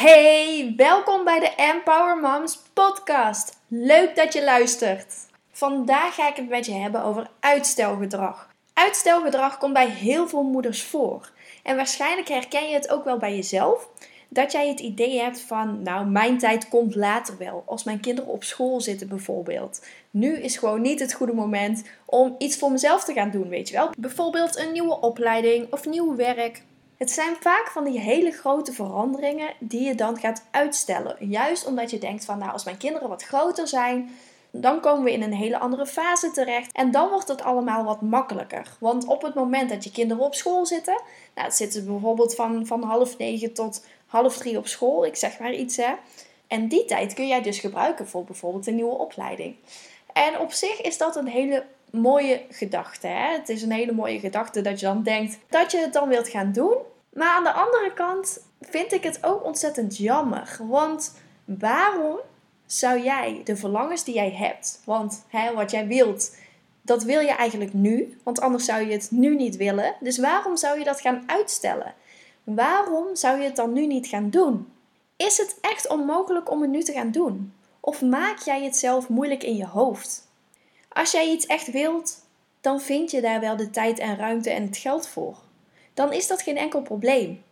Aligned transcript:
Hey, 0.00 0.74
welkom 0.76 1.24
bij 1.24 1.40
de 1.40 1.54
Empower 1.56 2.16
Moms 2.16 2.60
podcast. 2.72 3.58
Leuk 3.68 4.16
dat 4.16 4.32
je 4.32 4.44
luistert. 4.44 5.14
Vandaag 5.52 6.14
ga 6.14 6.28
ik 6.28 6.36
het 6.36 6.48
met 6.48 6.66
je 6.66 6.72
hebben 6.72 7.02
over 7.04 7.30
uitstelgedrag. 7.40 8.50
Uitstelgedrag 8.72 9.58
komt 9.58 9.72
bij 9.72 9.88
heel 9.88 10.28
veel 10.28 10.42
moeders 10.42 10.82
voor. 10.82 11.30
En 11.62 11.76
waarschijnlijk 11.76 12.28
herken 12.28 12.68
je 12.68 12.74
het 12.74 12.90
ook 12.90 13.04
wel 13.04 13.18
bij 13.18 13.34
jezelf. 13.34 13.88
Dat 14.28 14.52
jij 14.52 14.68
het 14.68 14.80
idee 14.80 15.20
hebt 15.20 15.40
van, 15.40 15.82
nou, 15.82 16.06
mijn 16.06 16.38
tijd 16.38 16.68
komt 16.68 16.94
later 16.94 17.38
wel. 17.38 17.62
Als 17.66 17.84
mijn 17.84 18.00
kinderen 18.00 18.30
op 18.30 18.44
school 18.44 18.80
zitten 18.80 19.08
bijvoorbeeld. 19.08 19.86
Nu 20.10 20.36
is 20.36 20.56
gewoon 20.56 20.80
niet 20.80 21.00
het 21.00 21.12
goede 21.12 21.34
moment 21.34 21.84
om 22.04 22.34
iets 22.38 22.58
voor 22.58 22.72
mezelf 22.72 23.04
te 23.04 23.12
gaan 23.12 23.30
doen, 23.30 23.48
weet 23.48 23.68
je 23.68 23.74
wel. 23.74 23.90
Bijvoorbeeld 23.98 24.58
een 24.58 24.72
nieuwe 24.72 25.00
opleiding 25.00 25.72
of 25.72 25.86
nieuw 25.86 26.16
werk. 26.16 26.62
Het 27.00 27.10
zijn 27.10 27.36
vaak 27.40 27.70
van 27.70 27.84
die 27.84 28.00
hele 28.00 28.30
grote 28.30 28.72
veranderingen 28.72 29.52
die 29.58 29.82
je 29.82 29.94
dan 29.94 30.18
gaat 30.18 30.44
uitstellen. 30.50 31.16
Juist 31.18 31.66
omdat 31.66 31.90
je 31.90 31.98
denkt 31.98 32.24
van, 32.24 32.38
nou, 32.38 32.52
als 32.52 32.64
mijn 32.64 32.76
kinderen 32.76 33.08
wat 33.08 33.22
groter 33.22 33.68
zijn, 33.68 34.10
dan 34.50 34.80
komen 34.80 35.04
we 35.04 35.12
in 35.12 35.22
een 35.22 35.32
hele 35.32 35.58
andere 35.58 35.86
fase 35.86 36.30
terecht. 36.30 36.72
En 36.72 36.90
dan 36.90 37.08
wordt 37.08 37.28
het 37.28 37.42
allemaal 37.42 37.84
wat 37.84 38.00
makkelijker. 38.00 38.76
Want 38.78 39.06
op 39.06 39.22
het 39.22 39.34
moment 39.34 39.70
dat 39.70 39.84
je 39.84 39.90
kinderen 39.90 40.24
op 40.24 40.34
school 40.34 40.66
zitten, 40.66 41.02
nou, 41.34 41.46
het 41.46 41.56
zitten 41.56 41.86
bijvoorbeeld 41.86 42.34
van, 42.34 42.66
van 42.66 42.82
half 42.82 43.18
negen 43.18 43.52
tot 43.52 43.86
half 44.06 44.36
drie 44.36 44.56
op 44.56 44.66
school, 44.66 45.06
ik 45.06 45.16
zeg 45.16 45.38
maar 45.38 45.52
iets 45.52 45.76
hè. 45.76 45.92
En 46.46 46.68
die 46.68 46.84
tijd 46.84 47.14
kun 47.14 47.26
jij 47.26 47.42
dus 47.42 47.58
gebruiken 47.58 48.08
voor 48.08 48.24
bijvoorbeeld 48.24 48.66
een 48.66 48.74
nieuwe 48.74 48.98
opleiding. 48.98 49.56
En 50.12 50.38
op 50.38 50.52
zich 50.52 50.80
is 50.80 50.98
dat 50.98 51.16
een 51.16 51.28
hele 51.28 51.64
mooie 51.90 52.42
gedachte. 52.50 53.06
Hè? 53.06 53.32
Het 53.36 53.48
is 53.48 53.62
een 53.62 53.72
hele 53.72 53.92
mooie 53.92 54.18
gedachte 54.18 54.60
dat 54.60 54.80
je 54.80 54.86
dan 54.86 55.02
denkt 55.02 55.38
dat 55.48 55.70
je 55.70 55.78
het 55.78 55.92
dan 55.92 56.08
wilt 56.08 56.28
gaan 56.28 56.52
doen. 56.52 56.76
Maar 57.10 57.28
aan 57.28 57.44
de 57.44 57.52
andere 57.52 57.92
kant 57.92 58.44
vind 58.60 58.92
ik 58.92 59.02
het 59.02 59.24
ook 59.24 59.44
ontzettend 59.44 59.96
jammer. 59.96 60.58
Want 60.68 61.14
waarom 61.44 62.18
zou 62.66 63.02
jij 63.02 63.40
de 63.44 63.56
verlangens 63.56 64.04
die 64.04 64.14
jij 64.14 64.30
hebt, 64.30 64.82
want 64.84 65.24
hè, 65.28 65.54
wat 65.54 65.70
jij 65.70 65.86
wilt, 65.86 66.36
dat 66.82 67.02
wil 67.02 67.20
je 67.20 67.32
eigenlijk 67.32 67.72
nu, 67.72 68.18
want 68.22 68.40
anders 68.40 68.64
zou 68.64 68.86
je 68.86 68.92
het 68.92 69.10
nu 69.10 69.36
niet 69.36 69.56
willen. 69.56 69.94
Dus 70.00 70.18
waarom 70.18 70.56
zou 70.56 70.78
je 70.78 70.84
dat 70.84 71.00
gaan 71.00 71.22
uitstellen? 71.26 71.94
Waarom 72.44 73.16
zou 73.16 73.38
je 73.38 73.44
het 73.44 73.56
dan 73.56 73.72
nu 73.72 73.86
niet 73.86 74.06
gaan 74.06 74.30
doen? 74.30 74.72
Is 75.16 75.38
het 75.38 75.58
echt 75.60 75.88
onmogelijk 75.88 76.50
om 76.50 76.60
het 76.60 76.70
nu 76.70 76.82
te 76.82 76.92
gaan 76.92 77.10
doen? 77.10 77.52
Of 77.80 78.02
maak 78.02 78.38
jij 78.38 78.64
het 78.64 78.76
zelf 78.76 79.08
moeilijk 79.08 79.42
in 79.42 79.56
je 79.56 79.66
hoofd? 79.66 80.28
Als 80.88 81.10
jij 81.10 81.30
iets 81.30 81.46
echt 81.46 81.70
wilt, 81.70 82.26
dan 82.60 82.80
vind 82.80 83.10
je 83.10 83.20
daar 83.20 83.40
wel 83.40 83.56
de 83.56 83.70
tijd 83.70 83.98
en 83.98 84.16
ruimte 84.16 84.50
en 84.50 84.62
het 84.62 84.76
geld 84.76 85.08
voor. 85.08 85.36
Dan 85.94 86.12
is 86.12 86.26
dat 86.26 86.42
geen 86.42 86.56
enkel 86.56 86.82
probleem. 86.82 87.42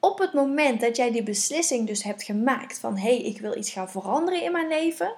Op 0.00 0.18
het 0.18 0.32
moment 0.32 0.80
dat 0.80 0.96
jij 0.96 1.12
die 1.12 1.22
beslissing 1.22 1.86
dus 1.86 2.02
hebt 2.02 2.22
gemaakt 2.22 2.78
van 2.78 2.96
hé, 2.96 3.16
hey, 3.16 3.22
ik 3.22 3.40
wil 3.40 3.56
iets 3.56 3.70
gaan 3.70 3.90
veranderen 3.90 4.42
in 4.42 4.52
mijn 4.52 4.68
leven, 4.68 5.14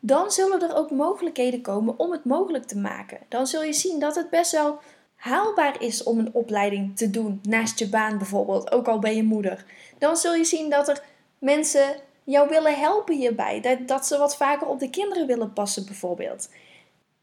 dan 0.00 0.30
zullen 0.30 0.62
er 0.62 0.76
ook 0.76 0.90
mogelijkheden 0.90 1.60
komen 1.60 1.98
om 1.98 2.12
het 2.12 2.24
mogelijk 2.24 2.64
te 2.64 2.78
maken. 2.78 3.18
Dan 3.28 3.46
zul 3.46 3.62
je 3.62 3.72
zien 3.72 4.00
dat 4.00 4.14
het 4.14 4.30
best 4.30 4.52
wel 4.52 4.78
haalbaar 5.16 5.82
is 5.82 6.02
om 6.02 6.18
een 6.18 6.34
opleiding 6.34 6.96
te 6.96 7.10
doen 7.10 7.40
naast 7.42 7.78
je 7.78 7.88
baan 7.88 8.18
bijvoorbeeld, 8.18 8.72
ook 8.72 8.88
al 8.88 8.98
ben 8.98 9.16
je 9.16 9.22
moeder. 9.22 9.64
Dan 9.98 10.16
zul 10.16 10.34
je 10.34 10.44
zien 10.44 10.70
dat 10.70 10.88
er 10.88 11.02
mensen 11.38 11.96
jou 12.24 12.48
willen 12.48 12.78
helpen 12.78 13.14
hierbij, 13.14 13.60
dat, 13.60 13.88
dat 13.88 14.06
ze 14.06 14.18
wat 14.18 14.36
vaker 14.36 14.66
op 14.66 14.78
de 14.78 14.90
kinderen 14.90 15.26
willen 15.26 15.52
passen 15.52 15.86
bijvoorbeeld. 15.86 16.48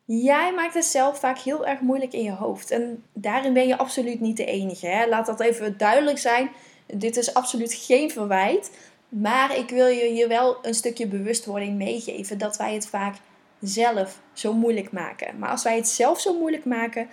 Jij 0.06 0.54
maakt 0.54 0.74
het 0.74 0.86
zelf 0.86 1.20
vaak 1.20 1.38
heel 1.38 1.66
erg 1.66 1.80
moeilijk 1.80 2.14
in 2.14 2.24
je 2.24 2.32
hoofd. 2.32 2.72
En 2.72 3.04
daarin 3.14 3.54
ben 3.54 3.68
je 3.68 3.78
absoluut 3.78 4.20
niet 4.20 4.38
de 4.38 4.46
enige. 4.46 4.88
Hè? 4.88 5.08
Laat 5.08 5.26
dat 5.26 5.40
even 5.40 5.78
duidelijk 5.78 6.18
zijn. 6.18 6.50
Dit 6.86 7.18
is 7.18 7.34
absoluut 7.34 7.74
geen 7.74 8.12
verwijt. 8.12 8.72
Maar 9.10 9.58
ik 9.58 9.70
wil 9.70 9.88
je 9.88 10.06
hier 10.06 10.28
wel 10.28 10.58
een 10.62 10.74
stukje 10.74 11.08
bewustwording 11.08 11.78
meegeven 11.78 12.38
dat 12.38 12.58
wij 12.58 12.74
het 12.74 12.88
vaak 12.88 13.16
zelf 13.60 14.20
zo 14.34 14.54
moeilijk 14.54 14.92
maken. 14.92 15.40
Maar 15.40 15.50
als 15.50 15.64
wij 15.64 15.76
het 15.76 15.88
zelf 15.88 16.20
zo 16.20 16.40
moeilijk 16.40 16.66
maken, 16.66 17.10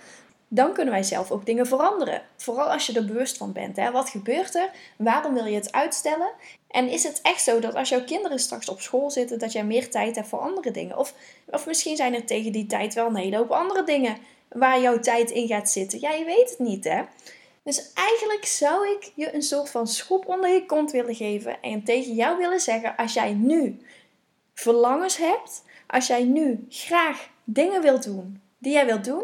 dan 0.53 0.73
kunnen 0.73 0.93
wij 0.93 1.03
zelf 1.03 1.31
ook 1.31 1.45
dingen 1.45 1.67
veranderen. 1.67 2.21
Vooral 2.37 2.71
als 2.71 2.85
je 2.85 2.93
er 2.93 3.05
bewust 3.05 3.37
van 3.37 3.51
bent. 3.51 3.75
Hè? 3.75 3.91
Wat 3.91 4.09
gebeurt 4.09 4.55
er? 4.55 4.69
Waarom 4.97 5.33
wil 5.33 5.45
je 5.45 5.55
het 5.55 5.71
uitstellen? 5.71 6.31
En 6.67 6.89
is 6.89 7.03
het 7.03 7.19
echt 7.21 7.43
zo 7.43 7.59
dat 7.59 7.75
als 7.75 7.89
jouw 7.89 8.03
kinderen 8.03 8.39
straks 8.39 8.69
op 8.69 8.81
school 8.81 9.11
zitten, 9.11 9.39
dat 9.39 9.51
jij 9.51 9.65
meer 9.65 9.89
tijd 9.89 10.15
hebt 10.15 10.27
voor 10.27 10.39
andere 10.39 10.71
dingen? 10.71 10.97
Of, 10.97 11.13
of 11.45 11.65
misschien 11.65 11.95
zijn 11.95 12.13
er 12.13 12.25
tegen 12.25 12.51
die 12.51 12.65
tijd 12.65 12.93
wel 12.93 13.07
een 13.07 13.15
hele 13.15 13.37
hoop 13.37 13.51
andere 13.51 13.83
dingen 13.83 14.17
waar 14.49 14.81
jouw 14.81 14.99
tijd 14.99 15.31
in 15.31 15.47
gaat 15.47 15.69
zitten. 15.69 15.99
Ja, 15.99 16.11
je 16.11 16.25
weet 16.25 16.49
het 16.49 16.59
niet, 16.59 16.83
hè? 16.83 17.01
Dus 17.63 17.91
eigenlijk 17.93 18.45
zou 18.45 18.89
ik 18.89 19.11
je 19.15 19.33
een 19.33 19.41
soort 19.41 19.69
van 19.69 19.87
schop 19.87 20.27
onder 20.27 20.49
je 20.49 20.65
kont 20.65 20.91
willen 20.91 21.15
geven 21.15 21.61
en 21.61 21.83
tegen 21.83 22.13
jou 22.13 22.37
willen 22.37 22.59
zeggen: 22.59 22.95
als 22.95 23.13
jij 23.13 23.33
nu 23.33 23.79
verlangens 24.53 25.17
hebt, 25.17 25.63
als 25.87 26.07
jij 26.07 26.23
nu 26.23 26.65
graag 26.69 27.29
dingen 27.43 27.81
wilt 27.81 28.03
doen 28.03 28.41
die 28.57 28.73
jij 28.73 28.85
wilt 28.85 29.05
doen, 29.05 29.23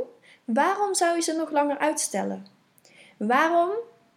waarom 0.54 0.96
zou 0.96 1.16
je 1.16 1.22
ze 1.22 1.34
nog 1.34 1.52
langer 1.52 1.78
uitstellen? 1.78 2.46
Waarom 3.18 3.70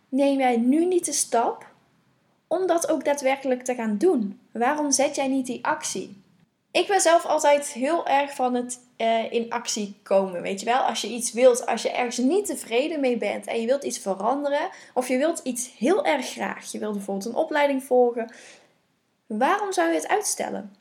neem 0.08 0.38
jij 0.38 0.56
nu 0.56 0.84
niet 0.84 1.04
de 1.04 1.12
stap 1.12 1.66
om 2.46 2.66
dat 2.66 2.88
ook 2.88 3.04
daadwerkelijk 3.04 3.62
te 3.62 3.74
gaan 3.74 3.98
doen? 3.98 4.40
Waarom 4.52 4.90
zet 4.90 5.14
jij 5.14 5.28
niet 5.28 5.46
die 5.46 5.64
actie? 5.64 6.22
Ik 6.70 6.86
ben 6.86 7.00
zelf 7.00 7.24
altijd 7.24 7.66
heel 7.66 8.06
erg 8.06 8.34
van 8.34 8.54
het 8.54 8.80
uh, 8.96 9.32
in 9.32 9.50
actie 9.50 9.96
komen. 10.02 10.42
Weet 10.42 10.60
je 10.60 10.66
wel, 10.66 10.80
als 10.80 11.00
je 11.00 11.08
iets 11.08 11.32
wilt, 11.32 11.66
als 11.66 11.82
je 11.82 11.90
ergens 11.90 12.16
niet 12.16 12.46
tevreden 12.46 13.00
mee 13.00 13.16
bent 13.16 13.46
en 13.46 13.60
je 13.60 13.66
wilt 13.66 13.84
iets 13.84 13.98
veranderen, 13.98 14.70
of 14.94 15.08
je 15.08 15.18
wilt 15.18 15.40
iets 15.42 15.70
heel 15.78 16.04
erg 16.04 16.26
graag, 16.26 16.72
je 16.72 16.78
wilt 16.78 16.92
bijvoorbeeld 16.92 17.26
een 17.26 17.40
opleiding 17.40 17.84
volgen, 17.84 18.34
waarom 19.26 19.72
zou 19.72 19.88
je 19.88 19.94
het 19.94 20.08
uitstellen? 20.08 20.76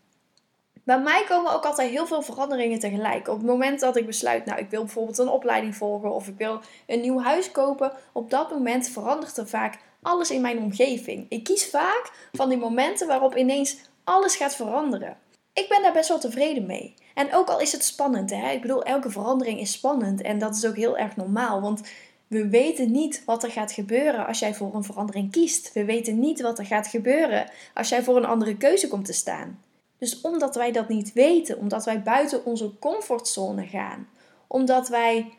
Bij 0.83 0.99
mij 0.99 1.25
komen 1.27 1.53
ook 1.53 1.65
altijd 1.65 1.89
heel 1.89 2.07
veel 2.07 2.21
veranderingen 2.21 2.79
tegelijk. 2.79 3.27
Op 3.27 3.37
het 3.37 3.45
moment 3.45 3.79
dat 3.79 3.95
ik 3.95 4.05
besluit, 4.05 4.45
nou, 4.45 4.59
ik 4.59 4.69
wil 4.69 4.83
bijvoorbeeld 4.83 5.17
een 5.17 5.29
opleiding 5.29 5.75
volgen 5.75 6.13
of 6.13 6.27
ik 6.27 6.37
wil 6.37 6.61
een 6.87 7.01
nieuw 7.01 7.19
huis 7.19 7.51
kopen, 7.51 7.91
op 8.11 8.29
dat 8.29 8.51
moment 8.51 8.89
verandert 8.89 9.37
er 9.37 9.47
vaak 9.47 9.77
alles 10.01 10.31
in 10.31 10.41
mijn 10.41 10.57
omgeving. 10.57 11.25
Ik 11.29 11.43
kies 11.43 11.69
vaak 11.69 12.11
van 12.31 12.49
die 12.49 12.57
momenten 12.57 13.07
waarop 13.07 13.35
ineens 13.35 13.77
alles 14.03 14.35
gaat 14.35 14.55
veranderen. 14.55 15.17
Ik 15.53 15.69
ben 15.69 15.81
daar 15.81 15.93
best 15.93 16.09
wel 16.09 16.19
tevreden 16.19 16.65
mee. 16.65 16.93
En 17.13 17.33
ook 17.33 17.47
al 17.47 17.59
is 17.59 17.71
het 17.71 17.83
spannend, 17.83 18.29
hè? 18.29 18.51
ik 18.51 18.61
bedoel, 18.61 18.83
elke 18.83 19.09
verandering 19.09 19.59
is 19.59 19.71
spannend 19.71 20.21
en 20.21 20.39
dat 20.39 20.55
is 20.55 20.65
ook 20.65 20.75
heel 20.75 20.97
erg 20.97 21.15
normaal, 21.15 21.61
want 21.61 21.81
we 22.27 22.49
weten 22.49 22.91
niet 22.91 23.23
wat 23.25 23.43
er 23.43 23.51
gaat 23.51 23.71
gebeuren 23.71 24.27
als 24.27 24.39
jij 24.39 24.53
voor 24.53 24.75
een 24.75 24.83
verandering 24.83 25.31
kiest. 25.31 25.73
We 25.73 25.85
weten 25.85 26.19
niet 26.19 26.41
wat 26.41 26.59
er 26.59 26.65
gaat 26.65 26.87
gebeuren 26.87 27.49
als 27.73 27.89
jij 27.89 28.03
voor 28.03 28.17
een 28.17 28.25
andere 28.25 28.57
keuze 28.57 28.87
komt 28.87 29.05
te 29.05 29.13
staan. 29.13 29.59
Dus 30.01 30.21
omdat 30.21 30.55
wij 30.55 30.71
dat 30.71 30.87
niet 30.87 31.13
weten, 31.13 31.57
omdat 31.57 31.85
wij 31.85 32.01
buiten 32.01 32.45
onze 32.45 32.71
comfortzone 32.79 33.65
gaan, 33.65 34.07
omdat 34.47 34.87
wij 34.87 35.33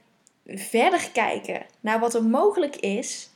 verder 0.46 1.10
kijken 1.12 1.66
naar 1.80 2.00
wat 2.00 2.14
er 2.14 2.24
mogelijk 2.24 2.76
is, 2.76 3.30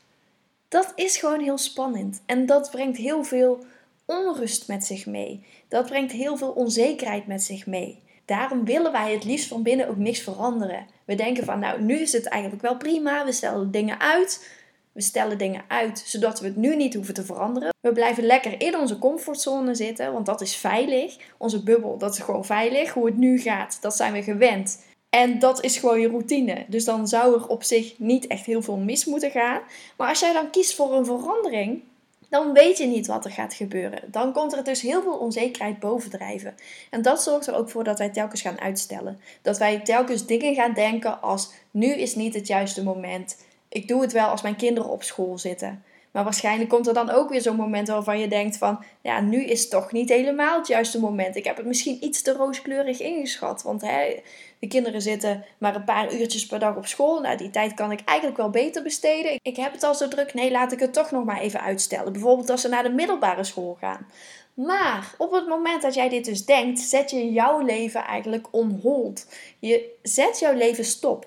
dat 0.69 0.92
is 0.94 1.16
gewoon 1.16 1.41
heel 1.41 1.59
spannend. 1.59 2.22
En 2.26 2.47
dat 2.47 2.70
brengt 2.70 2.97
heel 2.97 3.25
veel 3.25 3.65
onrust 4.04 4.69
met 4.69 4.84
zich 4.84 5.06
mee. 5.06 5.44
Dat 5.69 5.86
brengt 5.86 6.12
heel 6.12 6.36
veel 6.36 6.50
onzekerheid 6.50 7.26
met 7.26 7.42
zich 7.42 7.66
mee. 7.66 8.03
Daarom 8.25 8.65
willen 8.65 8.92
wij 8.92 9.12
het 9.12 9.25
liefst 9.25 9.48
van 9.48 9.62
binnen 9.62 9.88
ook 9.88 9.97
niks 9.97 10.20
veranderen. 10.20 10.86
We 11.04 11.15
denken 11.15 11.44
van, 11.44 11.59
nou, 11.59 11.82
nu 11.82 11.98
is 11.98 12.12
het 12.12 12.26
eigenlijk 12.26 12.62
wel 12.62 12.76
prima. 12.76 13.25
We 13.25 13.32
stellen 13.32 13.70
dingen 13.70 14.00
uit. 14.00 14.48
We 14.96 15.02
stellen 15.02 15.38
dingen 15.38 15.64
uit 15.68 16.02
zodat 16.06 16.40
we 16.40 16.46
het 16.46 16.56
nu 16.56 16.76
niet 16.76 16.94
hoeven 16.94 17.14
te 17.14 17.24
veranderen. 17.24 17.74
We 17.80 17.92
blijven 17.92 18.24
lekker 18.24 18.60
in 18.60 18.78
onze 18.78 18.98
comfortzone 18.98 19.74
zitten, 19.74 20.12
want 20.12 20.26
dat 20.26 20.40
is 20.40 20.56
veilig. 20.56 21.16
Onze 21.36 21.62
bubbel, 21.62 21.98
dat 21.98 22.14
is 22.14 22.20
gewoon 22.20 22.44
veilig. 22.44 22.92
Hoe 22.92 23.06
het 23.06 23.16
nu 23.16 23.38
gaat, 23.38 23.78
dat 23.80 23.96
zijn 23.96 24.12
we 24.12 24.22
gewend. 24.22 24.84
En 25.10 25.38
dat 25.38 25.64
is 25.64 25.78
gewoon 25.78 26.00
je 26.00 26.08
routine. 26.08 26.64
Dus 26.68 26.84
dan 26.84 27.08
zou 27.08 27.34
er 27.34 27.46
op 27.46 27.62
zich 27.62 27.98
niet 27.98 28.26
echt 28.26 28.46
heel 28.46 28.62
veel 28.62 28.76
mis 28.76 29.04
moeten 29.04 29.30
gaan. 29.30 29.60
Maar 29.96 30.08
als 30.08 30.20
jij 30.20 30.32
dan 30.32 30.50
kiest 30.50 30.74
voor 30.74 30.94
een 30.94 31.04
verandering, 31.04 31.82
dan 32.28 32.52
weet 32.52 32.78
je 32.78 32.86
niet 32.86 33.06
wat 33.06 33.24
er 33.24 33.30
gaat 33.30 33.54
gebeuren. 33.54 34.00
Dan 34.06 34.32
komt 34.32 34.53
er 34.53 34.65
dus 34.65 34.80
heel 34.80 35.03
veel 35.03 35.16
onzekerheid 35.16 35.78
bovendrijven. 35.78 36.54
En 36.91 37.03
dat 37.03 37.22
zorgt 37.22 37.47
er 37.47 37.54
ook 37.54 37.71
voor 37.71 37.84
dat 37.84 37.98
wij 37.98 38.10
telkens 38.10 38.41
gaan 38.41 38.60
uitstellen. 38.60 39.21
Dat 39.42 39.59
wij 39.59 39.80
telkens 39.80 40.26
dingen 40.26 40.54
gaan 40.54 40.74
denken 40.74 41.22
als 41.22 41.50
nu 41.71 41.86
is 41.86 42.15
niet 42.15 42.34
het 42.34 42.47
juiste 42.47 42.82
moment. 42.82 43.36
Ik 43.68 43.89
doe 43.89 44.01
het 44.01 44.13
wel 44.13 44.28
als 44.28 44.42
mijn 44.42 44.57
kinderen 44.57 44.91
op 44.91 45.03
school 45.03 45.39
zitten. 45.39 45.84
Maar 46.16 46.24
waarschijnlijk 46.24 46.71
komt 46.71 46.86
er 46.86 46.95
dan 46.95 47.10
ook 47.10 47.28
weer 47.28 47.41
zo'n 47.41 47.57
moment 47.57 47.89
waarvan 47.89 48.18
je 48.18 48.28
denkt 48.28 48.57
van, 48.57 48.84
ja, 49.03 49.21
nu 49.21 49.45
is 49.45 49.68
toch 49.68 49.92
niet 49.92 50.09
helemaal 50.09 50.59
het 50.59 50.66
juiste 50.66 51.01
moment. 51.01 51.36
Ik 51.36 51.45
heb 51.45 51.57
het 51.57 51.66
misschien 51.66 52.04
iets 52.04 52.22
te 52.22 52.33
rooskleurig 52.33 53.01
ingeschat, 53.01 53.63
want 53.63 53.80
hè, 53.80 54.22
de 54.59 54.66
kinderen 54.66 55.03
zitten 55.03 55.45
maar 55.59 55.74
een 55.74 55.84
paar 55.84 56.15
uurtjes 56.15 56.47
per 56.47 56.59
dag 56.59 56.77
op 56.77 56.86
school. 56.86 57.21
Nou, 57.21 57.36
die 57.36 57.51
tijd 57.51 57.74
kan 57.74 57.92
ik 57.92 58.01
eigenlijk 58.04 58.39
wel 58.39 58.51
beter 58.51 58.83
besteden. 58.83 59.39
Ik 59.42 59.57
heb 59.57 59.72
het 59.72 59.83
al 59.83 59.95
zo 59.95 60.09
druk, 60.09 60.34
nee, 60.34 60.51
laat 60.51 60.72
ik 60.72 60.80
het 60.80 60.92
toch 60.92 61.10
nog 61.10 61.24
maar 61.24 61.41
even 61.41 61.60
uitstellen. 61.60 62.12
Bijvoorbeeld 62.12 62.51
als 62.51 62.60
ze 62.60 62.69
naar 62.69 62.83
de 62.83 62.91
middelbare 62.91 63.45
school 63.45 63.77
gaan. 63.80 64.07
Maar 64.54 65.15
op 65.19 65.33
het 65.33 65.47
moment 65.47 65.83
dat 65.83 65.95
jij 65.95 66.09
dit 66.09 66.24
dus 66.24 66.45
denkt, 66.45 66.80
zet 66.80 67.10
je 67.10 67.33
jouw 67.33 67.60
leven 67.60 68.04
eigenlijk 68.04 68.47
on 68.51 68.80
hold. 68.83 69.27
Je 69.59 69.95
zet 70.03 70.39
jouw 70.39 70.54
leven 70.54 70.84
stop. 70.84 71.27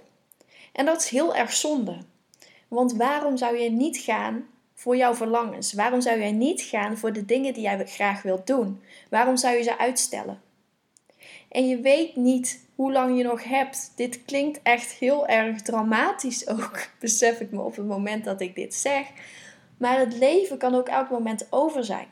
En 0.71 0.85
dat 0.85 1.01
is 1.01 1.09
heel 1.09 1.35
erg 1.35 1.53
zonde. 1.53 1.97
Want 2.69 2.93
waarom 2.93 3.37
zou 3.37 3.57
je 3.57 3.69
niet 3.69 3.97
gaan 3.97 4.47
voor 4.73 4.97
jouw 4.97 5.13
verlangens? 5.13 5.73
Waarom 5.73 6.01
zou 6.01 6.19
jij 6.19 6.31
niet 6.31 6.61
gaan 6.61 6.97
voor 6.97 7.13
de 7.13 7.25
dingen 7.25 7.53
die 7.53 7.63
jij 7.63 7.85
graag 7.85 8.21
wilt 8.21 8.47
doen? 8.47 8.81
Waarom 9.09 9.37
zou 9.37 9.55
je 9.55 9.63
ze 9.63 9.77
uitstellen? 9.77 10.41
En 11.49 11.67
je 11.67 11.79
weet 11.79 12.15
niet 12.15 12.65
hoe 12.75 12.91
lang 12.91 13.17
je 13.17 13.23
nog 13.23 13.43
hebt. 13.43 13.91
Dit 13.95 14.25
klinkt 14.25 14.59
echt 14.63 14.91
heel 14.91 15.27
erg 15.27 15.61
dramatisch 15.61 16.47
ook, 16.47 16.87
besef 16.99 17.39
ik 17.39 17.51
me 17.51 17.61
op 17.61 17.75
het 17.75 17.87
moment 17.87 18.23
dat 18.23 18.41
ik 18.41 18.55
dit 18.55 18.73
zeg. 18.73 19.07
Maar 19.77 19.99
het 19.99 20.17
leven 20.17 20.57
kan 20.57 20.75
ook 20.75 20.87
elk 20.87 21.09
moment 21.09 21.47
over 21.49 21.83
zijn. 21.83 22.07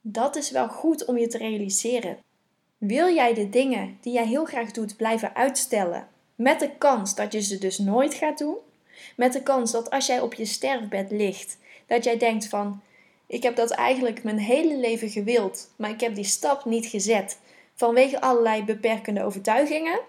Dat 0.00 0.36
is 0.36 0.50
wel 0.50 0.68
goed 0.68 1.04
om 1.04 1.18
je 1.18 1.26
te 1.26 1.38
realiseren. 1.38 2.18
Wil 2.78 3.14
jij 3.14 3.34
de 3.34 3.48
dingen 3.48 3.98
die 4.00 4.12
jij 4.12 4.26
heel 4.26 4.44
graag 4.44 4.70
doet 4.70 4.96
blijven 4.96 5.34
uitstellen, 5.34 6.08
met 6.34 6.60
de 6.60 6.70
kans 6.78 7.14
dat 7.14 7.32
je 7.32 7.40
ze 7.40 7.58
dus 7.58 7.78
nooit 7.78 8.14
gaat 8.14 8.38
doen? 8.38 8.56
Met 9.16 9.32
de 9.32 9.42
kans 9.42 9.70
dat 9.70 9.90
als 9.90 10.06
jij 10.06 10.20
op 10.20 10.34
je 10.34 10.44
sterfbed 10.44 11.10
ligt, 11.10 11.56
dat 11.86 12.04
jij 12.04 12.16
denkt 12.16 12.48
van, 12.48 12.80
ik 13.26 13.42
heb 13.42 13.56
dat 13.56 13.70
eigenlijk 13.70 14.24
mijn 14.24 14.38
hele 14.38 14.76
leven 14.76 15.08
gewild, 15.08 15.70
maar 15.76 15.90
ik 15.90 16.00
heb 16.00 16.14
die 16.14 16.24
stap 16.24 16.64
niet 16.64 16.86
gezet 16.86 17.38
vanwege 17.74 18.20
allerlei 18.20 18.64
beperkende 18.64 19.24
overtuigingen? 19.24 20.00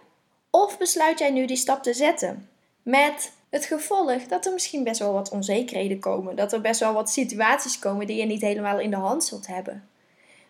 Of 0.50 0.78
besluit 0.78 1.20
jij 1.20 1.32
nu 1.32 1.46
die 1.46 1.58
stap 1.58 1.84
te 1.84 1.94
zetten 1.94 2.50
met 2.82 3.32
het 3.50 3.66
gevolg 3.66 4.24
dat 4.24 4.46
er 4.46 4.54
misschien 4.54 4.84
best 4.84 5.00
wel 5.00 5.14
wat 5.14 5.30
onzekerheden 5.30 6.00
komen, 6.00 6.36
dat 6.36 6.54
er 6.54 6.62
best 6.62 6.80
wel 6.80 6.94
wat 6.94 7.10
situaties 7.10 7.80
komen 7.80 8.08
die 8.08 8.18
je 8.18 8.26
niet 8.26 8.42
helemaal 8.42 8.80
in 8.80 8.90
de 8.90 8.96
hand 8.96 9.24
zult 9.24 9.48
hebben? 9.48 9.88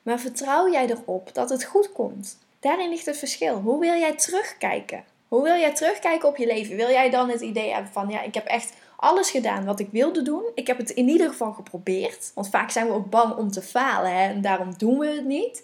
Maar 0.01 0.19
vertrouw 0.19 0.71
jij 0.71 0.89
erop 0.89 1.33
dat 1.33 1.49
het 1.49 1.63
goed 1.63 1.91
komt? 1.91 2.37
Daarin 2.59 2.89
ligt 2.89 3.05
het 3.05 3.17
verschil. 3.17 3.59
Hoe 3.59 3.79
wil 3.79 3.93
jij 3.93 4.15
terugkijken? 4.15 5.03
Hoe 5.33 5.43
wil 5.43 5.55
jij 5.55 5.73
terugkijken 5.73 6.29
op 6.29 6.37
je 6.37 6.45
leven? 6.45 6.75
Wil 6.75 6.89
jij 6.89 7.09
dan 7.09 7.29
het 7.29 7.41
idee 7.41 7.73
hebben 7.73 7.91
van, 7.91 8.09
ja, 8.09 8.21
ik 8.21 8.33
heb 8.33 8.45
echt 8.45 8.73
alles 8.97 9.29
gedaan 9.29 9.65
wat 9.65 9.79
ik 9.79 9.87
wilde 9.91 10.21
doen. 10.21 10.43
Ik 10.55 10.67
heb 10.67 10.77
het 10.77 10.89
in 10.89 11.09
ieder 11.09 11.29
geval 11.29 11.53
geprobeerd. 11.53 12.31
Want 12.35 12.49
vaak 12.49 12.69
zijn 12.69 12.87
we 12.87 12.93
ook 12.93 13.09
bang 13.09 13.35
om 13.35 13.51
te 13.51 13.61
falen 13.61 14.15
hè? 14.15 14.27
en 14.29 14.41
daarom 14.41 14.77
doen 14.77 14.99
we 14.99 15.07
het 15.07 15.25
niet. 15.25 15.63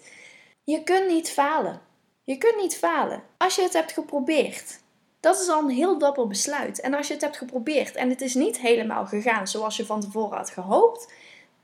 Je 0.64 0.82
kunt 0.82 1.06
niet 1.06 1.30
falen. 1.30 1.80
Je 2.24 2.38
kunt 2.38 2.56
niet 2.56 2.76
falen 2.76 3.22
als 3.36 3.54
je 3.54 3.62
het 3.62 3.72
hebt 3.72 3.92
geprobeerd. 3.92 4.80
Dat 5.20 5.40
is 5.40 5.48
al 5.48 5.62
een 5.62 5.70
heel 5.70 5.98
dapper 5.98 6.26
besluit. 6.26 6.80
En 6.80 6.94
als 6.94 7.06
je 7.06 7.12
het 7.12 7.22
hebt 7.22 7.36
geprobeerd 7.36 7.94
en 7.94 8.08
het 8.08 8.20
is 8.20 8.34
niet 8.34 8.58
helemaal 8.58 9.06
gegaan 9.06 9.48
zoals 9.48 9.76
je 9.76 9.86
van 9.86 10.00
tevoren 10.00 10.36
had 10.36 10.50
gehoopt, 10.50 11.12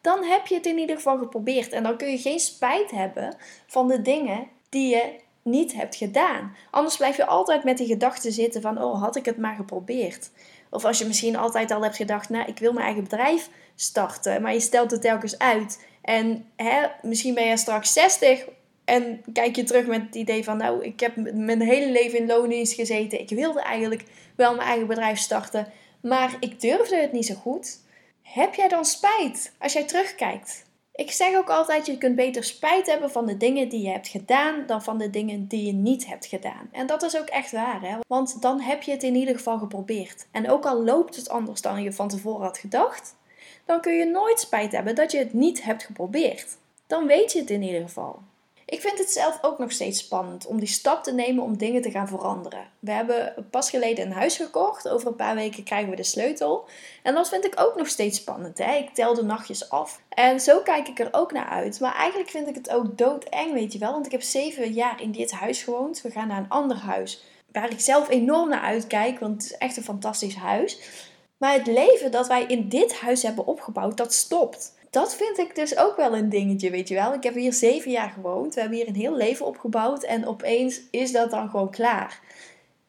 dan 0.00 0.24
heb 0.24 0.46
je 0.46 0.54
het 0.54 0.66
in 0.66 0.78
ieder 0.78 0.96
geval 0.96 1.18
geprobeerd. 1.18 1.72
En 1.72 1.82
dan 1.82 1.96
kun 1.96 2.10
je 2.10 2.18
geen 2.18 2.40
spijt 2.40 2.90
hebben 2.90 3.36
van 3.66 3.88
de 3.88 4.02
dingen 4.02 4.48
die 4.68 4.88
je 4.88 5.24
niet 5.46 5.72
hebt 5.72 5.96
gedaan. 5.96 6.56
Anders 6.70 6.96
blijf 6.96 7.16
je 7.16 7.26
altijd 7.26 7.64
met 7.64 7.78
die 7.78 7.86
gedachte 7.86 8.30
zitten 8.30 8.60
van, 8.60 8.82
oh, 8.82 9.02
had 9.02 9.16
ik 9.16 9.24
het 9.24 9.36
maar 9.36 9.54
geprobeerd. 9.54 10.30
Of 10.70 10.84
als 10.84 10.98
je 10.98 11.06
misschien 11.06 11.36
altijd 11.36 11.70
al 11.70 11.82
hebt 11.82 11.96
gedacht, 11.96 12.28
nou, 12.28 12.48
ik 12.48 12.58
wil 12.58 12.72
mijn 12.72 12.84
eigen 12.84 13.02
bedrijf 13.02 13.48
starten, 13.74 14.42
maar 14.42 14.52
je 14.52 14.60
stelt 14.60 14.90
het 14.90 15.00
telkens 15.00 15.38
uit. 15.38 15.84
En 16.02 16.50
hè, 16.56 16.86
misschien 17.02 17.34
ben 17.34 17.46
je 17.46 17.56
straks 17.56 17.92
60 17.92 18.48
en 18.84 19.22
kijk 19.32 19.56
je 19.56 19.64
terug 19.64 19.86
met 19.86 20.02
het 20.02 20.14
idee 20.14 20.44
van, 20.44 20.56
nou, 20.56 20.84
ik 20.84 21.00
heb 21.00 21.16
mijn 21.16 21.60
hele 21.60 21.90
leven 21.90 22.18
in 22.18 22.26
loondienst 22.26 22.72
gezeten. 22.72 23.20
Ik 23.20 23.28
wilde 23.28 23.60
eigenlijk 23.60 24.04
wel 24.36 24.54
mijn 24.54 24.68
eigen 24.68 24.86
bedrijf 24.86 25.18
starten, 25.18 25.72
maar 26.00 26.36
ik 26.40 26.60
durfde 26.60 26.96
het 26.96 27.12
niet 27.12 27.26
zo 27.26 27.34
goed. 27.34 27.78
Heb 28.22 28.54
jij 28.54 28.68
dan 28.68 28.84
spijt 28.84 29.52
als 29.58 29.72
jij 29.72 29.84
terugkijkt? 29.84 30.65
Ik 30.96 31.10
zeg 31.10 31.36
ook 31.36 31.50
altijd, 31.50 31.86
je 31.86 31.98
kunt 31.98 32.16
beter 32.16 32.44
spijt 32.44 32.86
hebben 32.86 33.10
van 33.10 33.26
de 33.26 33.36
dingen 33.36 33.68
die 33.68 33.82
je 33.82 33.88
hebt 33.88 34.08
gedaan 34.08 34.66
dan 34.66 34.82
van 34.82 34.98
de 34.98 35.10
dingen 35.10 35.46
die 35.46 35.66
je 35.66 35.72
niet 35.72 36.06
hebt 36.06 36.26
gedaan. 36.26 36.68
En 36.72 36.86
dat 36.86 37.02
is 37.02 37.18
ook 37.18 37.26
echt 37.26 37.52
waar, 37.52 37.80
hè? 37.82 37.96
want 38.08 38.42
dan 38.42 38.60
heb 38.60 38.82
je 38.82 38.90
het 38.90 39.02
in 39.02 39.14
ieder 39.14 39.34
geval 39.34 39.58
geprobeerd. 39.58 40.26
En 40.30 40.50
ook 40.50 40.66
al 40.66 40.84
loopt 40.84 41.16
het 41.16 41.28
anders 41.28 41.60
dan 41.60 41.82
je 41.82 41.92
van 41.92 42.08
tevoren 42.08 42.44
had 42.44 42.58
gedacht, 42.58 43.16
dan 43.64 43.80
kun 43.80 43.92
je 43.92 44.04
nooit 44.04 44.40
spijt 44.40 44.72
hebben 44.72 44.94
dat 44.94 45.12
je 45.12 45.18
het 45.18 45.32
niet 45.32 45.62
hebt 45.62 45.82
geprobeerd. 45.82 46.56
Dan 46.86 47.06
weet 47.06 47.32
je 47.32 47.38
het 47.38 47.50
in 47.50 47.62
ieder 47.62 47.82
geval. 47.82 48.18
Ik 48.68 48.80
vind 48.80 48.98
het 48.98 49.10
zelf 49.10 49.38
ook 49.42 49.58
nog 49.58 49.72
steeds 49.72 49.98
spannend 49.98 50.46
om 50.46 50.58
die 50.58 50.68
stap 50.68 51.04
te 51.04 51.12
nemen 51.12 51.44
om 51.44 51.56
dingen 51.56 51.82
te 51.82 51.90
gaan 51.90 52.08
veranderen. 52.08 52.70
We 52.78 52.90
hebben 52.90 53.46
pas 53.50 53.70
geleden 53.70 54.06
een 54.06 54.12
huis 54.12 54.36
gekocht. 54.36 54.88
Over 54.88 55.08
een 55.08 55.16
paar 55.16 55.34
weken 55.34 55.62
krijgen 55.62 55.90
we 55.90 55.96
de 55.96 56.02
sleutel. 56.02 56.68
En 57.02 57.14
dat 57.14 57.28
vind 57.28 57.44
ik 57.44 57.60
ook 57.60 57.76
nog 57.76 57.88
steeds 57.88 58.18
spannend. 58.18 58.58
Hè? 58.58 58.74
Ik 58.74 58.94
tel 58.94 59.14
de 59.14 59.22
nachtjes 59.22 59.70
af. 59.70 60.00
En 60.08 60.40
zo 60.40 60.60
kijk 60.60 60.88
ik 60.88 60.98
er 60.98 61.08
ook 61.10 61.32
naar 61.32 61.48
uit. 61.48 61.80
Maar 61.80 61.94
eigenlijk 61.94 62.30
vind 62.30 62.48
ik 62.48 62.54
het 62.54 62.70
ook 62.70 62.98
doodeng, 62.98 63.52
weet 63.52 63.72
je 63.72 63.78
wel. 63.78 63.92
Want 63.92 64.06
ik 64.06 64.12
heb 64.12 64.22
zeven 64.22 64.72
jaar 64.72 65.02
in 65.02 65.12
dit 65.12 65.32
huis 65.32 65.62
gewoond. 65.62 66.02
We 66.02 66.10
gaan 66.10 66.28
naar 66.28 66.38
een 66.38 66.48
ander 66.48 66.76
huis. 66.76 67.22
Waar 67.52 67.70
ik 67.70 67.80
zelf 67.80 68.08
enorm 68.08 68.48
naar 68.48 68.60
uitkijk. 68.60 69.18
Want 69.18 69.42
het 69.42 69.52
is 69.52 69.58
echt 69.58 69.76
een 69.76 69.82
fantastisch 69.82 70.36
huis. 70.36 70.78
Maar 71.36 71.52
het 71.52 71.66
leven 71.66 72.10
dat 72.10 72.26
wij 72.26 72.44
in 72.44 72.68
dit 72.68 72.94
huis 72.94 73.22
hebben 73.22 73.46
opgebouwd, 73.46 73.96
dat 73.96 74.12
stopt 74.12 74.74
dat 74.96 75.16
vind 75.16 75.38
ik 75.38 75.54
dus 75.54 75.78
ook 75.78 75.96
wel 75.96 76.16
een 76.16 76.28
dingetje, 76.28 76.70
weet 76.70 76.88
je 76.88 76.94
wel. 76.94 77.14
Ik 77.14 77.22
heb 77.22 77.34
hier 77.34 77.52
zeven 77.52 77.90
jaar 77.90 78.10
gewoond. 78.10 78.54
We 78.54 78.60
hebben 78.60 78.78
hier 78.78 78.88
een 78.88 78.94
heel 78.94 79.16
leven 79.16 79.46
opgebouwd. 79.46 80.02
En 80.02 80.26
opeens 80.26 80.80
is 80.90 81.12
dat 81.12 81.30
dan 81.30 81.50
gewoon 81.50 81.70
klaar. 81.70 82.20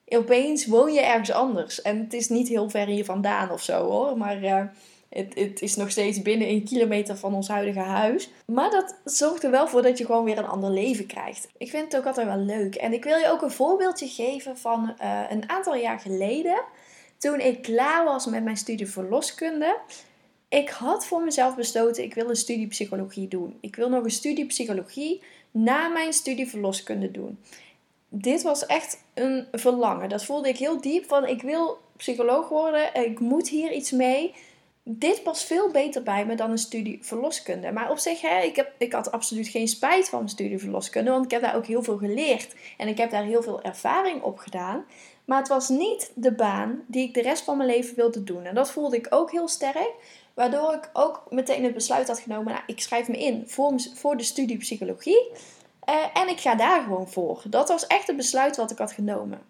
Opeens 0.07 0.65
woon 0.65 0.93
je 0.93 1.01
ergens 1.01 1.31
anders. 1.31 1.81
En 1.81 1.99
het 1.99 2.13
is 2.13 2.29
niet 2.29 2.47
heel 2.47 2.69
ver 2.69 2.85
hier 2.85 3.05
vandaan 3.05 3.51
of 3.51 3.61
zo 3.61 3.85
hoor. 3.85 4.17
Maar 4.17 4.43
uh, 4.43 4.61
het, 5.09 5.35
het 5.35 5.61
is 5.61 5.75
nog 5.75 5.91
steeds 5.91 6.21
binnen 6.21 6.49
een 6.49 6.63
kilometer 6.63 7.17
van 7.17 7.33
ons 7.33 7.47
huidige 7.47 7.79
huis. 7.79 8.29
Maar 8.45 8.71
dat 8.71 8.95
zorgt 9.03 9.43
er 9.43 9.51
wel 9.51 9.67
voor 9.67 9.81
dat 9.81 9.97
je 9.97 10.05
gewoon 10.05 10.23
weer 10.23 10.37
een 10.37 10.47
ander 10.47 10.69
leven 10.69 11.05
krijgt. 11.05 11.47
Ik 11.57 11.69
vind 11.69 11.83
het 11.83 11.97
ook 11.97 12.07
altijd 12.07 12.27
wel 12.27 12.37
leuk. 12.37 12.75
En 12.75 12.93
ik 12.93 13.03
wil 13.03 13.17
je 13.17 13.31
ook 13.31 13.41
een 13.41 13.51
voorbeeldje 13.51 14.07
geven 14.07 14.57
van 14.57 14.95
uh, 15.01 15.21
een 15.29 15.49
aantal 15.49 15.75
jaar 15.75 15.99
geleden. 15.99 16.61
Toen 17.17 17.39
ik 17.39 17.61
klaar 17.61 18.05
was 18.05 18.25
met 18.25 18.43
mijn 18.43 18.57
studie 18.57 18.87
verloskunde 18.87 19.77
ik 20.49 20.69
had 20.69 21.05
voor 21.05 21.23
mezelf 21.23 21.55
besloten, 21.55 22.03
ik 22.03 22.13
wil 22.13 22.29
een 22.29 22.35
studie 22.35 22.67
psychologie 22.67 23.27
doen. 23.27 23.57
Ik 23.61 23.75
wil 23.75 23.89
nog 23.89 24.03
een 24.03 24.11
studie 24.11 24.45
psychologie 24.45 25.21
na 25.51 25.87
mijn 25.87 26.13
studie 26.13 26.47
verloskunde 26.47 27.11
doen. 27.11 27.39
Dit 28.09 28.41
was 28.41 28.65
echt 28.65 29.03
een 29.13 29.47
verlangen. 29.51 30.09
Dat 30.09 30.25
voelde 30.25 30.49
ik 30.49 30.57
heel 30.57 30.81
diep 30.81 31.05
van 31.07 31.27
ik 31.27 31.41
wil 31.41 31.77
psycholoog 31.97 32.49
worden. 32.49 32.93
Ik 32.93 33.19
moet 33.19 33.49
hier 33.49 33.71
iets 33.71 33.91
mee. 33.91 34.33
Dit 34.83 35.23
past 35.23 35.43
veel 35.43 35.71
beter 35.71 36.03
bij 36.03 36.25
me 36.25 36.35
dan 36.35 36.51
een 36.51 36.57
studie 36.57 36.99
verloskunde. 37.01 37.71
Maar 37.71 37.91
op 37.91 37.97
zich, 37.97 38.21
hè, 38.21 38.41
ik, 38.41 38.55
heb, 38.55 38.71
ik 38.77 38.93
had 38.93 39.11
absoluut 39.11 39.47
geen 39.47 39.67
spijt 39.67 40.09
van 40.09 40.19
mijn 40.19 40.31
studie 40.31 40.59
verloskunde. 40.59 41.11
Want 41.11 41.25
ik 41.25 41.31
heb 41.31 41.41
daar 41.41 41.55
ook 41.55 41.65
heel 41.65 41.83
veel 41.83 41.97
geleerd. 41.97 42.55
En 42.77 42.87
ik 42.87 42.97
heb 42.97 43.11
daar 43.11 43.23
heel 43.23 43.43
veel 43.43 43.61
ervaring 43.61 44.21
op 44.21 44.37
gedaan. 44.37 44.85
Maar 45.27 45.37
het 45.37 45.47
was 45.47 45.69
niet 45.69 46.11
de 46.15 46.31
baan 46.31 46.83
die 46.85 47.07
ik 47.07 47.13
de 47.13 47.21
rest 47.21 47.43
van 47.43 47.57
mijn 47.57 47.69
leven 47.69 47.95
wilde 47.95 48.23
doen. 48.23 48.45
En 48.45 48.55
dat 48.55 48.71
voelde 48.71 48.95
ik 48.95 49.07
ook 49.09 49.31
heel 49.31 49.47
sterk. 49.47 49.93
Waardoor 50.33 50.73
ik 50.73 50.89
ook 50.93 51.23
meteen 51.29 51.63
het 51.63 51.73
besluit 51.73 52.07
had 52.07 52.19
genomen, 52.19 52.53
nou, 52.53 52.63
ik 52.65 52.79
schrijf 52.81 53.07
me 53.07 53.17
in 53.17 53.43
voor, 53.47 53.73
voor 53.93 54.17
de 54.17 54.23
studie 54.23 54.57
psychologie. 54.57 55.29
Uh, 55.89 55.95
en 56.13 56.27
ik 56.27 56.39
ga 56.39 56.55
daar 56.55 56.83
gewoon 56.83 57.07
voor. 57.07 57.41
Dat 57.47 57.67
was 57.67 57.87
echt 57.87 58.07
het 58.07 58.15
besluit 58.15 58.55
wat 58.55 58.71
ik 58.71 58.77
had 58.77 58.91
genomen. 58.91 59.41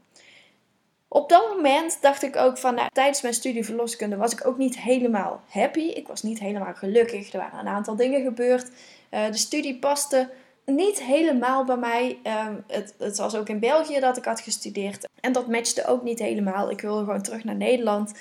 Op 1.08 1.30
dat 1.30 1.50
moment 1.56 1.98
dacht 2.02 2.24
ik 2.24 2.36
ook 2.36 2.58
van, 2.58 2.76
nou, 2.76 2.90
tijdens 2.94 3.22
mijn 3.22 3.34
studie 3.34 3.66
verloskunde 3.66 4.16
was 4.16 4.34
ik 4.34 4.48
ook 4.48 4.58
niet 4.58 4.80
helemaal 4.80 5.42
happy. 5.50 5.80
Ik 5.80 6.08
was 6.08 6.24
niet 6.24 6.40
helemaal 6.40 6.74
gelukkig. 6.74 7.34
Er 7.34 7.40
waren 7.40 7.60
een 7.60 7.68
aantal 7.68 7.96
dingen 7.96 8.22
gebeurd. 8.22 8.72
Uh, 9.12 9.26
de 9.26 9.38
studie 9.38 9.80
paste 9.80 10.30
niet 10.72 11.04
helemaal 11.04 11.66
bij 11.66 11.78
mij. 11.78 12.20
Uh, 12.24 12.48
het, 12.68 12.96
het, 12.98 13.18
was 13.18 13.36
ook 13.36 13.50
in 13.50 13.60
België 13.60 14.00
dat 14.00 14.18
ik 14.18 14.26
had 14.26 14.40
gestudeerd. 14.40 15.08
En 15.20 15.32
dat 15.32 15.48
matchte 15.48 15.86
ook 15.86 16.04
niet 16.04 16.20
helemaal. 16.20 16.72
Ik 16.72 16.82
wilde 16.82 17.04
gewoon 17.04 17.22
terug 17.22 17.44
naar 17.44 17.56
Nederland 17.56 18.14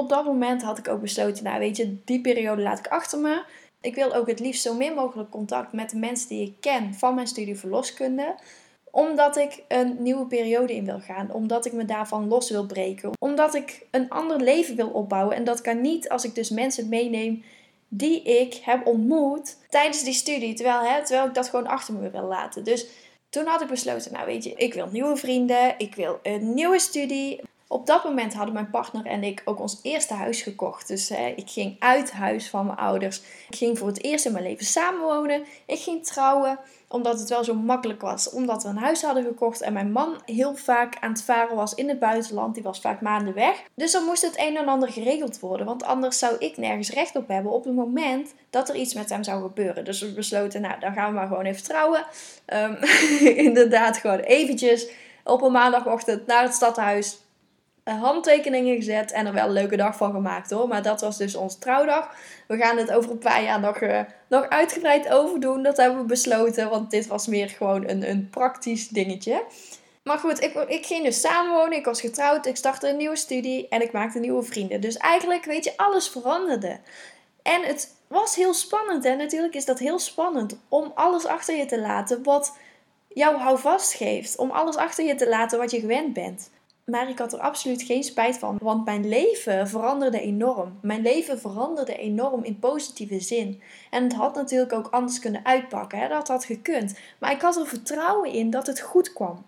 op 0.00 0.08
dat 0.08 0.24
moment 0.24 0.62
had 0.62 0.78
ik 0.78 0.88
ook 0.88 1.00
besloten, 1.00 1.44
nou 1.44 1.58
weet 1.58 1.76
je, 1.76 1.96
die 2.04 2.20
periode 2.20 2.62
laat 2.62 2.78
ik 2.78 2.86
achter 2.86 3.18
me. 3.18 3.44
Ik 3.80 3.94
wil 3.94 4.14
ook 4.14 4.26
het 4.26 4.40
liefst 4.40 4.62
zo 4.62 4.74
min 4.74 4.94
mogelijk 4.94 5.30
contact 5.30 5.72
met 5.72 5.90
de 5.90 5.96
mensen 5.96 6.28
die 6.28 6.46
ik 6.46 6.54
ken 6.60 6.94
van 6.94 7.14
mijn 7.14 7.26
studie 7.26 7.58
verloskunde. 7.58 8.34
Omdat 8.90 9.36
ik 9.36 9.62
een 9.68 9.96
nieuwe 9.98 10.26
periode 10.26 10.74
in 10.74 10.84
wil 10.84 11.00
gaan. 11.00 11.32
Omdat 11.32 11.66
ik 11.66 11.72
me 11.72 11.84
daarvan 11.84 12.28
los 12.28 12.50
wil 12.50 12.66
breken. 12.66 13.10
Omdat 13.18 13.54
ik 13.54 13.86
een 13.90 14.08
ander 14.08 14.40
leven 14.40 14.76
wil 14.76 14.88
opbouwen. 14.88 15.36
En 15.36 15.44
dat 15.44 15.60
kan 15.60 15.80
niet 15.80 16.08
als 16.08 16.24
ik 16.24 16.34
dus 16.34 16.50
mensen 16.50 16.88
meeneem 16.88 17.44
die 17.94 18.22
ik 18.22 18.54
heb 18.54 18.86
ontmoet 18.86 19.56
tijdens 19.68 20.04
die 20.04 20.12
studie. 20.12 20.54
Terwijl, 20.54 20.80
hè, 20.80 21.04
terwijl 21.04 21.28
ik 21.28 21.34
dat 21.34 21.48
gewoon 21.48 21.66
achter 21.66 21.94
me 21.94 22.10
wil 22.10 22.26
laten. 22.26 22.64
Dus 22.64 22.86
toen 23.28 23.46
had 23.46 23.60
ik 23.60 23.68
besloten, 23.68 24.12
nou 24.12 24.26
weet 24.26 24.44
je, 24.44 24.54
ik 24.54 24.74
wil 24.74 24.88
nieuwe 24.92 25.16
vrienden. 25.16 25.74
Ik 25.78 25.94
wil 25.94 26.18
een 26.22 26.54
nieuwe 26.54 26.78
studie. 26.78 27.40
Op 27.72 27.86
dat 27.86 28.04
moment 28.04 28.34
hadden 28.34 28.54
mijn 28.54 28.70
partner 28.70 29.06
en 29.06 29.22
ik 29.22 29.42
ook 29.44 29.60
ons 29.60 29.78
eerste 29.82 30.14
huis 30.14 30.42
gekocht. 30.42 30.88
Dus 30.88 31.10
ik 31.36 31.50
ging 31.50 31.76
uit 31.78 32.12
huis 32.12 32.50
van 32.50 32.66
mijn 32.66 32.78
ouders. 32.78 33.22
Ik 33.48 33.56
ging 33.56 33.78
voor 33.78 33.86
het 33.86 34.02
eerst 34.02 34.26
in 34.26 34.32
mijn 34.32 34.44
leven 34.44 34.64
samenwonen. 34.64 35.44
Ik 35.66 35.78
ging 35.78 36.04
trouwen, 36.06 36.58
omdat 36.88 37.20
het 37.20 37.28
wel 37.28 37.44
zo 37.44 37.54
makkelijk 37.54 38.00
was. 38.00 38.30
Omdat 38.30 38.62
we 38.62 38.68
een 38.68 38.76
huis 38.76 39.02
hadden 39.02 39.24
gekocht 39.24 39.60
en 39.60 39.72
mijn 39.72 39.92
man 39.92 40.22
heel 40.24 40.56
vaak 40.56 40.96
aan 41.00 41.10
het 41.10 41.22
varen 41.22 41.56
was 41.56 41.74
in 41.74 41.88
het 41.88 41.98
buitenland. 41.98 42.54
Die 42.54 42.62
was 42.62 42.80
vaak 42.80 43.00
maanden 43.00 43.34
weg. 43.34 43.62
Dus 43.74 43.92
dan 43.92 44.04
moest 44.04 44.22
het 44.22 44.38
een 44.38 44.56
en 44.56 44.68
ander 44.68 44.88
geregeld 44.88 45.40
worden. 45.40 45.66
Want 45.66 45.84
anders 45.84 46.18
zou 46.18 46.36
ik 46.38 46.56
nergens 46.56 46.90
recht 46.90 47.16
op 47.16 47.28
hebben 47.28 47.52
op 47.52 47.64
het 47.64 47.74
moment 47.74 48.34
dat 48.50 48.68
er 48.68 48.74
iets 48.74 48.94
met 48.94 49.10
hem 49.10 49.22
zou 49.22 49.42
gebeuren. 49.42 49.84
Dus 49.84 50.00
we 50.00 50.12
besloten, 50.12 50.60
nou 50.60 50.80
dan 50.80 50.92
gaan 50.92 51.08
we 51.08 51.14
maar 51.14 51.26
gewoon 51.26 51.44
even 51.44 51.64
trouwen. 51.64 52.04
Um, 52.46 52.76
inderdaad, 53.46 53.96
gewoon 53.96 54.18
eventjes 54.18 54.88
op 55.24 55.42
een 55.42 55.52
maandagochtend 55.52 56.26
naar 56.26 56.42
het 56.42 56.54
stadhuis 56.54 57.21
handtekeningen 57.84 58.76
gezet 58.76 59.12
en 59.12 59.26
er 59.26 59.32
wel 59.32 59.46
een 59.46 59.52
leuke 59.52 59.76
dag 59.76 59.96
van 59.96 60.12
gemaakt 60.12 60.50
hoor. 60.50 60.68
Maar 60.68 60.82
dat 60.82 61.00
was 61.00 61.16
dus 61.16 61.34
onze 61.34 61.58
trouwdag. 61.58 62.14
We 62.46 62.56
gaan 62.56 62.76
het 62.76 62.92
over 62.92 63.10
een 63.10 63.18
paar 63.18 63.42
jaar 63.42 63.60
nog, 63.60 63.80
uh, 63.80 64.00
nog 64.28 64.48
uitgebreid 64.48 65.08
overdoen. 65.08 65.62
Dat 65.62 65.76
hebben 65.76 65.98
we 65.98 66.06
besloten, 66.06 66.70
want 66.70 66.90
dit 66.90 67.06
was 67.06 67.26
meer 67.26 67.48
gewoon 67.48 67.88
een, 67.88 68.10
een 68.10 68.28
praktisch 68.30 68.88
dingetje. 68.88 69.44
Maar 70.02 70.18
goed, 70.18 70.42
ik, 70.42 70.54
ik 70.54 70.86
ging 70.86 71.04
dus 71.04 71.20
samenwonen, 71.20 71.78
ik 71.78 71.84
was 71.84 72.00
getrouwd, 72.00 72.46
ik 72.46 72.56
startte 72.56 72.88
een 72.88 72.96
nieuwe 72.96 73.16
studie 73.16 73.68
en 73.68 73.82
ik 73.82 73.92
maakte 73.92 74.18
nieuwe 74.18 74.42
vrienden. 74.42 74.80
Dus 74.80 74.96
eigenlijk, 74.96 75.44
weet 75.44 75.64
je, 75.64 75.76
alles 75.76 76.08
veranderde. 76.08 76.78
En 77.42 77.62
het 77.62 77.94
was 78.06 78.34
heel 78.34 78.54
spannend 78.54 79.04
en 79.04 79.18
natuurlijk 79.18 79.54
is 79.54 79.64
dat 79.64 79.78
heel 79.78 79.98
spannend 79.98 80.58
om 80.68 80.92
alles 80.94 81.26
achter 81.26 81.56
je 81.56 81.66
te 81.66 81.80
laten 81.80 82.22
wat 82.22 82.56
jou 83.08 83.36
houvast 83.36 83.92
geeft. 83.92 84.36
Om 84.36 84.50
alles 84.50 84.76
achter 84.76 85.04
je 85.04 85.14
te 85.14 85.28
laten 85.28 85.58
wat 85.58 85.70
je 85.70 85.80
gewend 85.80 86.12
bent. 86.12 86.50
Maar 86.84 87.08
ik 87.08 87.18
had 87.18 87.32
er 87.32 87.38
absoluut 87.38 87.82
geen 87.82 88.02
spijt 88.02 88.38
van, 88.38 88.58
want 88.60 88.84
mijn 88.84 89.08
leven 89.08 89.68
veranderde 89.68 90.20
enorm. 90.20 90.78
Mijn 90.82 91.02
leven 91.02 91.40
veranderde 91.40 91.96
enorm 91.96 92.44
in 92.44 92.58
positieve 92.58 93.20
zin. 93.20 93.62
En 93.90 94.02
het 94.02 94.12
had 94.12 94.34
natuurlijk 94.34 94.72
ook 94.72 94.88
anders 94.90 95.18
kunnen 95.18 95.44
uitpakken, 95.44 95.98
hè? 95.98 96.08
dat 96.08 96.28
had 96.28 96.44
gekund. 96.44 96.98
Maar 97.18 97.32
ik 97.32 97.40
had 97.40 97.56
er 97.56 97.66
vertrouwen 97.66 98.32
in 98.32 98.50
dat 98.50 98.66
het 98.66 98.80
goed 98.80 99.12
kwam. 99.12 99.44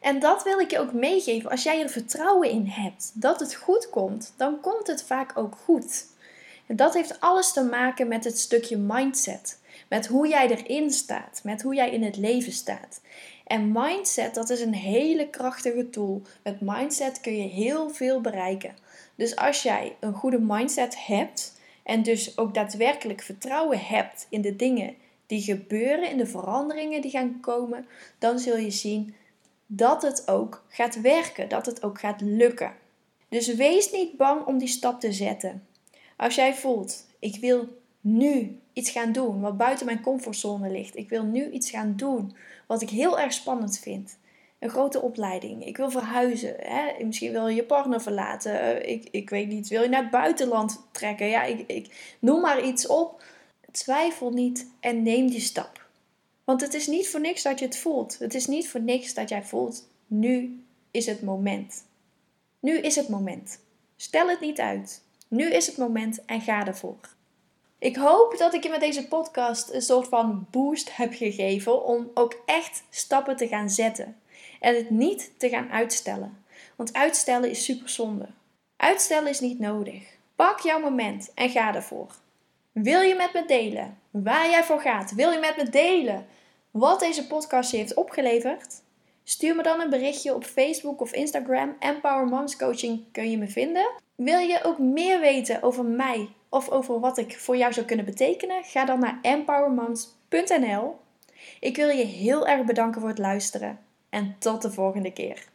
En 0.00 0.18
dat 0.18 0.42
wil 0.42 0.58
ik 0.58 0.70
je 0.70 0.78
ook 0.78 0.92
meegeven. 0.92 1.50
Als 1.50 1.62
jij 1.62 1.82
er 1.82 1.88
vertrouwen 1.88 2.50
in 2.50 2.66
hebt 2.66 3.10
dat 3.14 3.40
het 3.40 3.54
goed 3.54 3.90
komt, 3.90 4.34
dan 4.36 4.60
komt 4.60 4.86
het 4.86 5.02
vaak 5.02 5.38
ook 5.38 5.56
goed. 5.64 6.06
En 6.66 6.76
dat 6.76 6.94
heeft 6.94 7.20
alles 7.20 7.52
te 7.52 7.64
maken 7.64 8.08
met 8.08 8.24
het 8.24 8.38
stukje 8.38 8.76
mindset. 8.76 9.60
Met 9.88 10.06
hoe 10.06 10.28
jij 10.28 10.48
erin 10.48 10.90
staat, 10.90 11.40
met 11.44 11.62
hoe 11.62 11.74
jij 11.74 11.90
in 11.90 12.02
het 12.02 12.16
leven 12.16 12.52
staat. 12.52 13.00
En 13.46 13.72
mindset, 13.72 14.34
dat 14.34 14.50
is 14.50 14.60
een 14.60 14.74
hele 14.74 15.28
krachtige 15.28 15.90
tool. 15.90 16.22
Met 16.42 16.60
mindset 16.60 17.20
kun 17.20 17.36
je 17.36 17.48
heel 17.48 17.90
veel 17.90 18.20
bereiken. 18.20 18.74
Dus 19.14 19.36
als 19.36 19.62
jij 19.62 19.96
een 20.00 20.14
goede 20.14 20.40
mindset 20.40 21.06
hebt 21.06 21.60
en 21.82 22.02
dus 22.02 22.38
ook 22.38 22.54
daadwerkelijk 22.54 23.22
vertrouwen 23.22 23.78
hebt 23.78 24.26
in 24.30 24.40
de 24.40 24.56
dingen 24.56 24.94
die 25.26 25.42
gebeuren, 25.42 26.10
in 26.10 26.16
de 26.16 26.26
veranderingen 26.26 27.00
die 27.00 27.10
gaan 27.10 27.40
komen, 27.40 27.86
dan 28.18 28.38
zul 28.38 28.56
je 28.56 28.70
zien 28.70 29.14
dat 29.66 30.02
het 30.02 30.28
ook 30.28 30.64
gaat 30.68 31.00
werken, 31.00 31.48
dat 31.48 31.66
het 31.66 31.82
ook 31.82 32.00
gaat 32.00 32.20
lukken. 32.20 32.74
Dus 33.28 33.54
wees 33.54 33.92
niet 33.92 34.16
bang 34.16 34.46
om 34.46 34.58
die 34.58 34.68
stap 34.68 35.00
te 35.00 35.12
zetten. 35.12 35.66
Als 36.16 36.34
jij 36.34 36.54
voelt, 36.54 37.06
ik 37.18 37.36
wil 37.40 37.81
nu 38.02 38.60
iets 38.72 38.90
gaan 38.90 39.12
doen 39.12 39.40
wat 39.40 39.56
buiten 39.56 39.86
mijn 39.86 40.00
comfortzone 40.00 40.70
ligt. 40.70 40.96
Ik 40.96 41.08
wil 41.08 41.24
nu 41.24 41.50
iets 41.50 41.70
gaan 41.70 41.96
doen 41.96 42.36
wat 42.66 42.82
ik 42.82 42.90
heel 42.90 43.20
erg 43.20 43.32
spannend 43.32 43.78
vind. 43.78 44.18
Een 44.58 44.70
grote 44.70 45.00
opleiding. 45.00 45.66
Ik 45.66 45.76
wil 45.76 45.90
verhuizen. 45.90 46.54
Hè? 46.58 47.04
Misschien 47.04 47.32
wil 47.32 47.48
je 47.48 47.54
je 47.54 47.64
partner 47.64 48.02
verlaten. 48.02 48.60
Eh, 48.60 48.92
ik, 48.92 49.08
ik 49.10 49.30
weet 49.30 49.48
niet. 49.48 49.68
Wil 49.68 49.82
je 49.82 49.88
naar 49.88 50.02
het 50.02 50.10
buitenland 50.10 50.80
trekken? 50.92 51.26
Ja, 51.26 51.42
ik, 51.44 51.64
ik 51.66 52.16
noem 52.18 52.40
maar 52.40 52.64
iets 52.64 52.86
op. 52.86 53.22
Twijfel 53.70 54.30
niet 54.30 54.66
en 54.80 55.02
neem 55.02 55.30
die 55.30 55.40
stap. 55.40 55.86
Want 56.44 56.60
het 56.60 56.74
is 56.74 56.86
niet 56.86 57.08
voor 57.08 57.20
niks 57.20 57.42
dat 57.42 57.58
je 57.58 57.64
het 57.64 57.78
voelt. 57.78 58.18
Het 58.18 58.34
is 58.34 58.46
niet 58.46 58.68
voor 58.68 58.80
niks 58.80 59.14
dat 59.14 59.28
jij 59.28 59.42
voelt. 59.42 59.88
Nu 60.06 60.64
is 60.90 61.06
het 61.06 61.22
moment. 61.22 61.84
Nu 62.60 62.78
is 62.78 62.96
het 62.96 63.08
moment. 63.08 63.58
Stel 63.96 64.28
het 64.28 64.40
niet 64.40 64.60
uit. 64.60 65.02
Nu 65.28 65.52
is 65.52 65.66
het 65.66 65.76
moment 65.76 66.24
en 66.24 66.40
ga 66.40 66.66
ervoor. 66.66 66.98
Ik 67.82 67.96
hoop 67.96 68.38
dat 68.38 68.54
ik 68.54 68.62
je 68.62 68.68
met 68.68 68.80
deze 68.80 69.08
podcast 69.08 69.70
een 69.70 69.82
soort 69.82 70.08
van 70.08 70.46
boost 70.50 70.96
heb 70.96 71.12
gegeven 71.14 71.84
om 71.84 72.10
ook 72.14 72.42
echt 72.46 72.82
stappen 72.90 73.36
te 73.36 73.48
gaan 73.48 73.70
zetten 73.70 74.16
en 74.60 74.76
het 74.76 74.90
niet 74.90 75.32
te 75.36 75.48
gaan 75.48 75.70
uitstellen. 75.70 76.44
Want 76.76 76.92
uitstellen 76.92 77.50
is 77.50 77.64
super 77.64 77.88
zonde. 77.88 78.26
Uitstellen 78.76 79.28
is 79.28 79.40
niet 79.40 79.58
nodig. 79.58 80.02
Pak 80.36 80.60
jouw 80.60 80.80
moment 80.80 81.30
en 81.34 81.50
ga 81.50 81.74
ervoor. 81.74 82.14
Wil 82.72 83.00
je 83.00 83.14
met 83.14 83.32
me 83.32 83.44
delen 83.46 83.98
waar 84.10 84.50
jij 84.50 84.64
voor 84.64 84.80
gaat? 84.80 85.14
Wil 85.14 85.30
je 85.30 85.38
met 85.38 85.56
me 85.56 85.68
delen 85.70 86.26
wat 86.70 87.00
deze 87.00 87.26
podcast 87.26 87.70
je 87.70 87.76
heeft 87.76 87.94
opgeleverd? 87.94 88.82
Stuur 89.24 89.56
me 89.56 89.62
dan 89.62 89.80
een 89.80 89.90
berichtje 89.90 90.34
op 90.34 90.44
Facebook 90.44 91.00
of 91.00 91.12
Instagram. 91.12 91.76
Empower 91.78 92.26
Moms 92.26 92.56
Coaching 92.56 93.04
kun 93.12 93.30
je 93.30 93.38
me 93.38 93.48
vinden. 93.48 93.90
Wil 94.14 94.38
je 94.38 94.64
ook 94.64 94.78
meer 94.78 95.20
weten 95.20 95.62
over 95.62 95.84
mij 95.84 96.28
of 96.52 96.70
over 96.70 97.00
wat 97.00 97.18
ik 97.18 97.38
voor 97.38 97.56
jou 97.56 97.72
zou 97.72 97.86
kunnen 97.86 98.04
betekenen? 98.04 98.64
Ga 98.64 98.84
dan 98.84 98.98
naar 98.98 99.18
empowermoms.nl. 99.22 101.00
Ik 101.60 101.76
wil 101.76 101.88
je 101.88 102.04
heel 102.04 102.46
erg 102.46 102.64
bedanken 102.64 103.00
voor 103.00 103.10
het 103.10 103.18
luisteren 103.18 103.78
en 104.10 104.36
tot 104.38 104.62
de 104.62 104.70
volgende 104.70 105.12
keer. 105.12 105.51